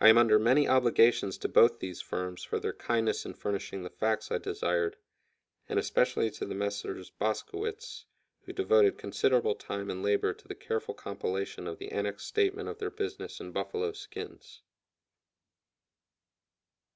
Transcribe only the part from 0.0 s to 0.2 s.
I am